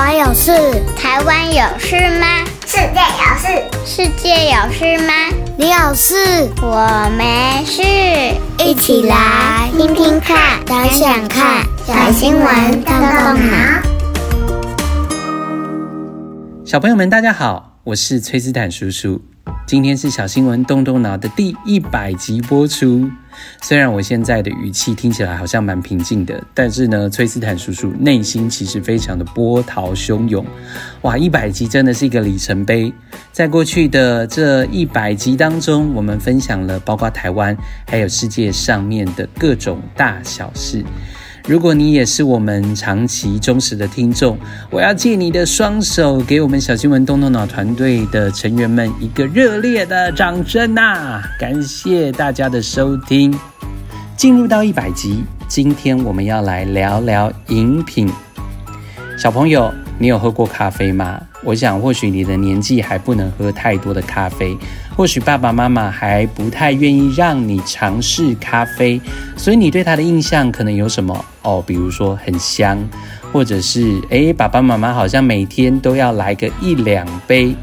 [0.00, 0.50] 湾有事？
[0.96, 2.26] 台湾有事吗？
[2.66, 3.46] 世界有事？
[3.84, 5.12] 世界有事吗？
[5.58, 6.48] 你有事？
[6.62, 7.82] 我没事。
[8.64, 13.58] 一起来听听看，想想看，小新闻动动脑。
[16.64, 19.20] 小朋友们，大家好，我是崔斯坦叔叔。
[19.70, 23.08] 今天是小新闻动动脑的第一百集播出。
[23.62, 30.44] 虽然我现在的语气听起来好像蛮平静的，但是呢，崔斯坦叔叔内心其实非常的波涛汹涌。
[31.02, 32.92] 哇，一百集真的是一个里程碑。
[33.30, 40.84] 在过去的这一百集当中，我们分享了包括台湾还有世界上面的各种大小事。
[41.46, 44.38] 如果你也是我们长期忠实的听众，
[44.70, 51.20] 我要借你的双手，给我们小新闻动动脑团队的成员们一个热烈的掌声呐！
[51.38, 53.36] 感谢大家的收听。
[54.16, 58.08] 进入到一百集，今天我们要来聊聊饮品。
[59.18, 61.20] 小朋友，你有喝过咖啡吗？
[61.42, 64.56] 我想，或许你的年纪还不能喝太多的咖啡，
[64.96, 69.00] 或许爸爸妈妈还不太愿意让你尝试咖啡，
[69.36, 71.62] 所以你对它的印象可能有什么哦？
[71.66, 72.78] 比如说很香，
[73.32, 77.54] 或者是诶，爸爸妈妈好像每天都要来个一两杯。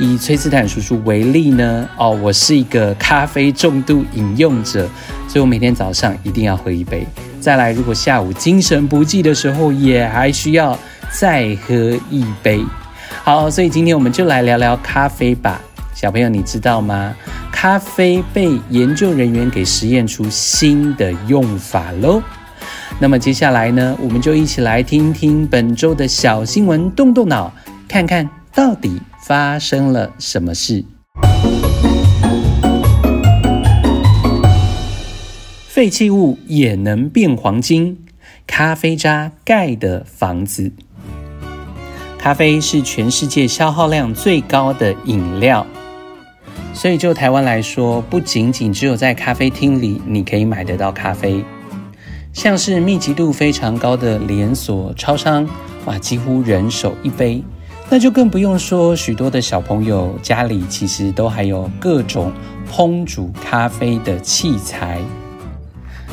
[0.00, 4.88] 以崔斯坦叔叔为例呢，哦，我是一个咖啡重度饮用者，
[5.26, 7.04] 所以我每天早上一定要喝一杯。
[7.40, 10.78] 再来，如果下午精神不济的时候，也还需要
[11.10, 11.74] 再喝
[12.10, 12.60] 一杯。
[13.28, 15.60] 好，所以今天我们就来聊聊咖啡吧。
[15.94, 17.14] 小朋友，你知道吗？
[17.52, 22.22] 咖啡被研究人员给实验出新的用法喽。
[22.98, 27.52] 那么接下来呢，我们就一起来听听本周的小新闻，动动脑，
[27.86, 30.82] 看看到底发生了什么事。
[35.66, 37.98] 废弃物也能变黄金，
[38.46, 40.72] 咖啡渣盖的房子。
[42.28, 45.66] 咖啡是全世界消耗量最高的饮料，
[46.74, 51.42] 所以就台湾来说，不仅仅只有在咖啡厅里你可以买得到咖啡，
[52.34, 55.48] 像是密集度非常高的连锁超商，
[55.86, 57.42] 哇，几乎人手一杯，
[57.88, 62.30] 那就更不用说许多的小朋友家里其实都还有各种
[62.70, 65.00] 烹煮咖啡的器材。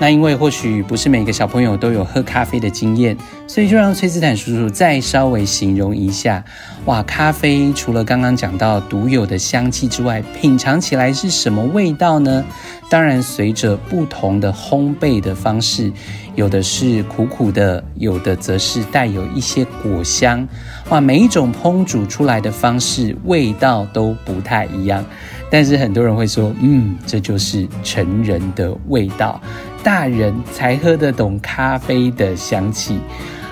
[0.00, 3.16] 那因为或许不是每个小朋友都有喝咖啡的经验，
[3.46, 6.44] 所以就让崔斯坦叔叔再稍微形容一下。
[6.84, 12.44] 哇，咖啡除了刚刚讲到独有的香气之外，品尝起来是什么味道呢？
[12.88, 15.92] 当然，随着不同的烘焙的方式，
[16.36, 20.46] 有的是苦苦的，有的则是带有一些果香。
[20.88, 25.04] 哇，每一种烹煮出来的方式，味道都不太一样。
[25.50, 29.40] 但是很多人会说，嗯，这就是成人的味道。
[29.82, 32.98] 大人才喝得懂咖啡的香气。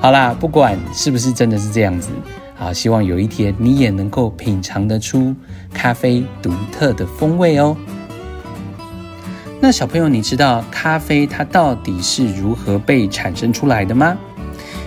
[0.00, 2.10] 好啦，不管是不是真的是这样子，
[2.56, 5.34] 好，希望有一天你也能够品尝得出
[5.72, 7.76] 咖啡独特的风味哦。
[9.60, 14.16] 那小朋友，你知道咖啡它到底是如何被产生出来的吗？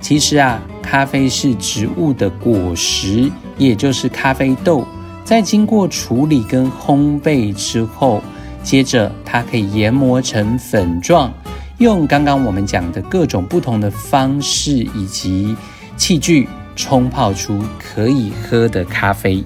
[0.00, 4.86] 其实啊，咖啡是植物的果实，也就是咖啡豆，
[5.24, 8.22] 在经过处理跟烘焙之后。
[8.62, 11.32] 接着，它可以研磨成粉状，
[11.78, 15.56] 用刚刚我们讲的各种不同的方式以及
[15.96, 19.44] 器具冲泡出可以喝的咖啡。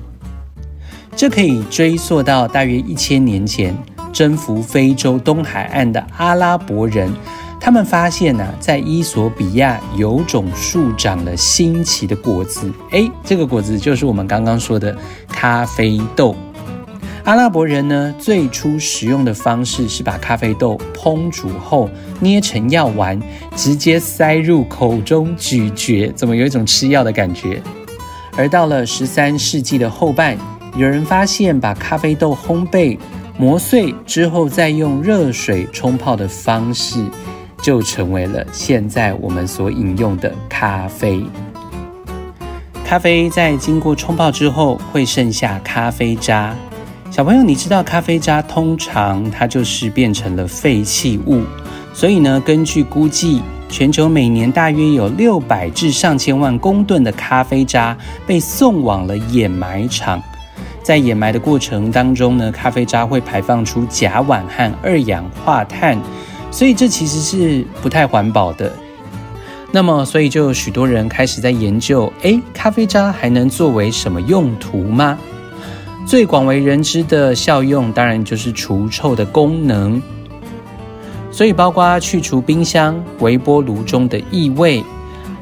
[1.15, 3.77] 这可以追溯到大约一千年前，
[4.13, 7.13] 征服非洲东海岸的阿拉伯人，
[7.61, 14.97] 他们发现呢、啊，在伊索比亚有种树长了新奇的果子，诶，这个果子就是我们刚刚说的
[15.29, 16.35] 咖啡豆。
[17.25, 21.89] 阿拉伯人呢，最初使用的方式是把咖啡豆烹煮后
[22.19, 23.21] 捏成药丸，
[23.55, 27.63] 直接塞入口中咀嚼，怎么有一种吃药的感觉？
[28.37, 30.37] 而到了十三世纪的后半，
[30.75, 32.99] 有人发现把咖啡豆烘焙
[33.39, 37.07] 磨碎之后，再用热水冲泡的方式，
[37.63, 41.23] 就成为了现在我们所饮用的咖啡。
[42.85, 46.53] 咖啡在经过冲泡之后，会剩下咖啡渣。
[47.13, 51.43] 小朋友，你知道咖啡渣通常它就是变成了废弃物，
[51.93, 57.95] 所以呢，根据估计，全球每年大约有六百至上千万公吨的咖啡渣
[58.27, 60.23] 被送往了掩埋场。
[60.83, 66.01] 在掩埋的过程当中呢，咖啡渣会排放出甲烷和二氧化碳，
[66.51, 68.73] 所以这其实是不太环保的。
[69.71, 75.19] 那么，所以就有许多人开始在研究，诶，咖啡渣还能作为什么用途吗？
[76.05, 80.03] 最广为人知的效用，当然就是除臭的功能。
[81.31, 84.85] 所以，包括去除冰箱、微波炉中的异味，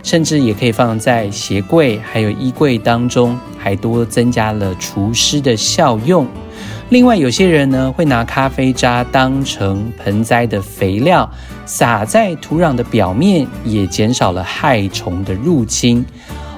[0.04, 6.24] 甚至也可以放在鞋柜还有衣柜当中，还多增加了除湿的效用。
[6.90, 11.28] 另外，有些人呢会拿咖啡渣当成盆栽的肥料，
[11.66, 16.04] 撒在土壤的表面，也减少了害虫的入侵。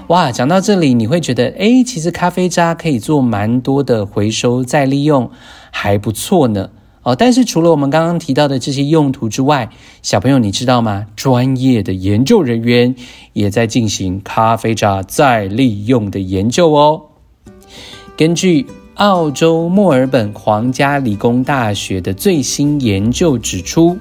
[0.09, 5.31] 哇，讲到这里，你会觉得，诶，其实咖啡渣可以做蛮多的回收再利用，
[5.71, 6.71] 还不错呢。
[7.03, 9.71] 哦，但是除了我们刚刚提到的这些用途之外，
[10.03, 11.07] 小朋友你知道吗？
[11.17, 12.95] 专业的研究人员
[13.33, 17.03] 也在进行咖啡渣再利用的研究哦。
[18.17, 23.99] 根据澳洲墨尔本皇家理工大学的最新研究指出，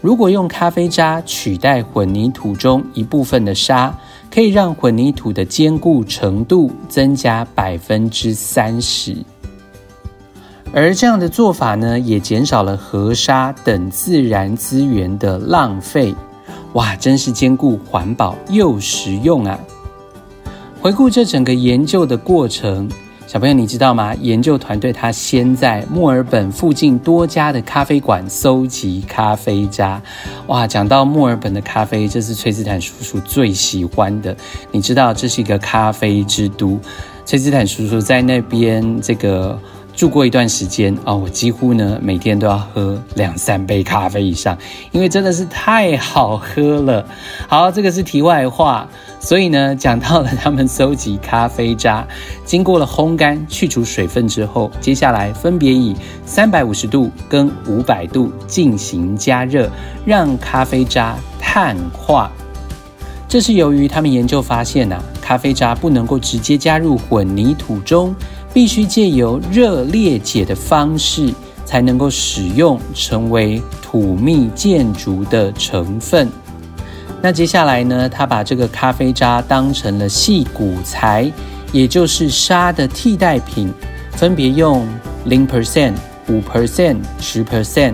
[0.00, 3.96] 如果用咖啡渣取代混凝土中一部分的沙，
[4.30, 9.16] 可以让混凝土的坚固程度增加百分之三十。
[10.72, 16.14] 而这样的做法呢，也减少了河沙等自然资源的浪费。
[16.74, 19.58] 哇，真是兼顾环保又实用啊！
[20.80, 22.86] 回顾这整个研究的过程，
[23.26, 24.14] 小朋友你知道吗？
[24.20, 30.00] 研究团队他先在墨尔本附近多家的咖啡馆搜集咖啡渣。
[30.46, 34.36] 哇，讲到墨尔本的咖啡，这是崔斯坦叔叔最喜欢的。
[34.70, 36.78] 你知道这是一个咖啡之都，
[37.24, 39.58] 崔斯坦叔叔在那边这个。
[39.96, 44.56] 住过一段时间啊、我几乎呢每天都要喝两三杯咖啡以上，
[44.92, 47.04] 因为真的是太好喝了。
[47.48, 48.86] 好，这个是题外话。
[49.18, 52.06] 所以呢，讲到了他们搜集咖啡渣，
[52.44, 55.96] 经过了烘干、去除水分之后，接下来分别以
[56.26, 59.68] 三百五十度跟五百度进行加热，
[60.04, 62.30] 让咖啡渣碳化。
[63.26, 68.14] 这是由于他们研究发现啊，咖啡渣不能够直接加入混凝土中。
[68.56, 71.30] 必须借由热裂解的方式，
[71.66, 76.26] 才能够使用成为土密建筑的成分。
[77.20, 81.30] 那接下来呢，他把这个咖啡渣当成了细骨材，
[81.70, 83.70] 也就是沙的替代品，
[84.12, 84.88] 分别用
[85.26, 85.92] 零 percent、
[86.26, 87.92] 五 percent、十 percent、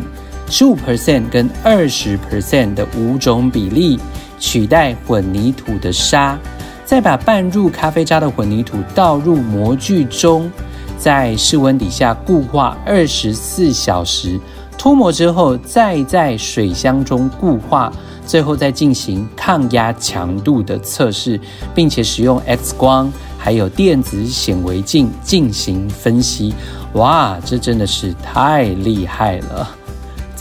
[0.48, 3.98] 十五 percent 跟二十 percent 的五种比例
[4.38, 6.38] 取代混凝土的沙。
[6.84, 10.50] 再把拌入咖啡渣的混凝土倒入模具中，
[10.99, 14.38] 在室温底下固化二十四小时，
[14.76, 17.93] 脱模之后再在水箱中固化，
[18.26, 21.40] 最后再进行抗压强度的测试，
[21.75, 26.52] 并且使用 X 光还有电子显微镜进行分析。
[26.94, 29.76] 哇，这真的是太厉害了！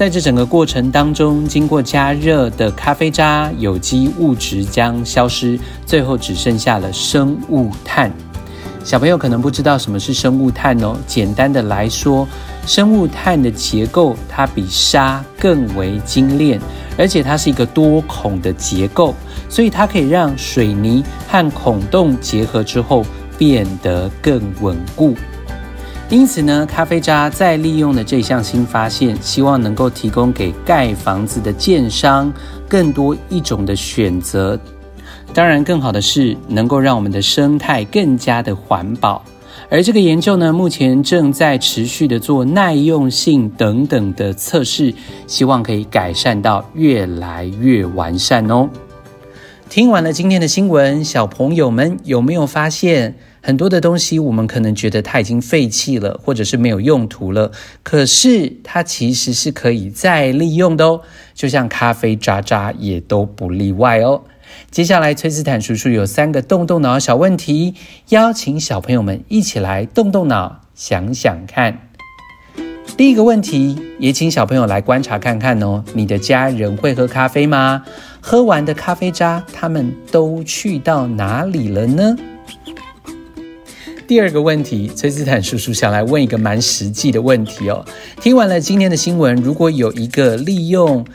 [0.02, 8.12] 在这整个过程当中，经过加热的咖啡渣，有机物质将消失，最后只剩下了生物炭。
[8.84, 10.98] 小朋友可能不知道什么是生物炭哦。
[11.06, 12.28] 简单的来说，
[12.66, 16.60] 生物炭的结构它比沙更为精炼，
[16.98, 19.14] 而且它是一个多孔的结构，
[19.50, 23.06] 所以它可以让水泥和孔洞结合之后
[23.38, 25.16] 变得更稳固。
[26.12, 32.32] 因此呢，咖啡渣再利用的这项新发现，希望能够提供给盖房子的建商
[32.68, 34.60] 更多一种的选择。
[35.34, 39.24] 当然，更好的是能够让我们的生态更加的环保。
[39.70, 44.94] 而这个研究呢，目前正在持续的做耐用性等等的测试，
[45.28, 48.70] 希望可以改善到越来越完善哦。
[49.70, 53.16] 听完了今天的新闻，小朋友们有没有发现？
[53.42, 57.52] 很多的东西，我们可能觉得它已经废弃了，或者是没有用途了。
[57.82, 61.02] 可是它其实是可以再利用的哦，
[61.34, 64.22] 就像咖啡渣渣也都不例外哦。
[64.70, 67.74] 接下来，崔斯坦叔叔有三个动动脑小问题，
[68.10, 71.88] 邀请小朋友们一起来动动脑，想想看。
[72.98, 77.84] 第一个问题，也请小朋友来观察看看哦，你的家人会喝咖啡吗？
[78.20, 82.16] 喝完的咖啡渣，他们都去到哪里了呢？
[84.12, 87.86] 第二个问题，崔斯坦叔叔想来问一个蛮实际的问题哦。
[88.20, 91.06] 听完了今天的新闻，如果有一个利用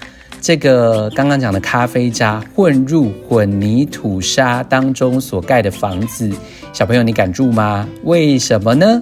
[0.41, 6.33] 这个刚刚讲的咖啡渣混入混凝土沙当中所盖的房子，
[6.73, 7.87] 小朋友你敢住吗？
[8.05, 8.99] 为什么呢？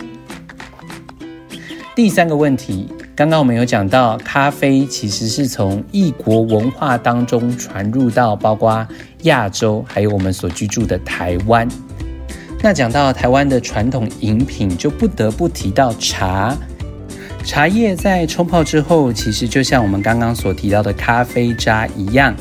[1.94, 8.84] 第三个问题，刚刚我们有讲到，咖啡其实是从异国文化当中传入到包括
[9.22, 11.68] 亚洲，还有我们所居住的台湾。
[12.64, 16.56] 那讲到台湾的传统饮品，就不得不提到茶。
[17.44, 22.34] 茶叶在冲泡之后，其实就像我们刚刚所提到的咖啡渣一样，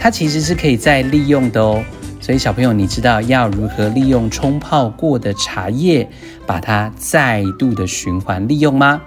[0.00, 1.80] 它其实是可以再利用的哦。
[2.20, 6.10] 所以小朋友，你知道要如何利用冲泡过的茶叶，
[6.44, 9.00] 把它再度的循环利用吗？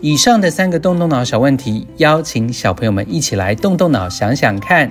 [0.00, 4.90] 以上的三个动动脑小问题，邀请小朋友们一起来动动脑，想想看。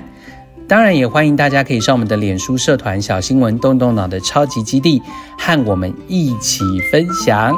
[0.65, 5.01] 当然，也欢迎大家可以上我们的脸书社团“小新闻动动脑”的超级基地，
[5.37, 7.53] 和我们一起分享。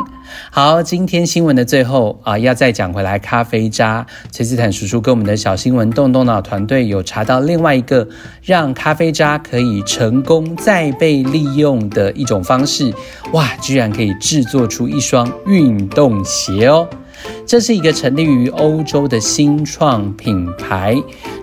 [0.51, 4.05] 好，今天新闻的最后啊，要再讲回来咖啡渣。
[4.31, 8.05] 崔斯坦叔叔跟我们的小新闻动动脑团队有查到另外一个
[8.41, 12.91] 让咖啡渣可以成功再被利用的一种方式，
[13.33, 16.89] 哇，居然可以制作出一双运动鞋哦！
[17.45, 20.95] 这是一个成立于欧洲的新创品牌，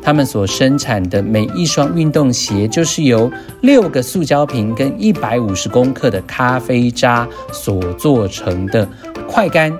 [0.02, 8.88] 他们所生产的每一双运动鞋，就是由六个塑胶瓶跟一百五十公克的咖啡渣所做成的，
[9.28, 9.72] 快干、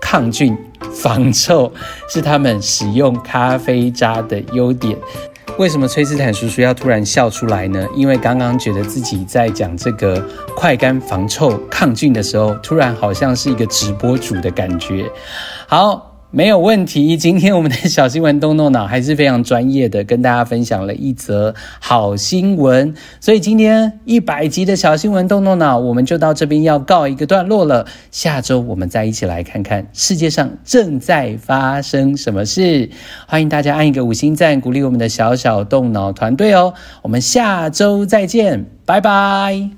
[0.00, 0.56] 抗菌、
[0.92, 1.70] 防臭，
[2.08, 4.96] 是他们使用咖啡渣的优点。
[5.56, 7.86] 为什么崔斯坦叔叔要突然笑出来呢？
[7.94, 10.24] 因为刚刚觉得自己在讲这个
[10.54, 15.10] 快干、防臭、抗菌的时候，突然好像是一个直播主的感觉。
[15.66, 16.07] 好。
[16.30, 17.16] 没有问题。
[17.16, 22.94] 今天我们的小新闻动动脑还是非常专业的，跟大家分享了一则好新闻。
[23.20, 27.86] 所以今天一百集的小新闻动动脑，我们就到这边要告一个段落了。
[28.10, 32.90] 下周我们再一起来看看世界上正在发生什么事。
[33.26, 36.74] 欢迎大家按一个五星赞，鼓励我们的小小动脑团队哦。
[37.02, 39.70] 我们下周再见，拜拜。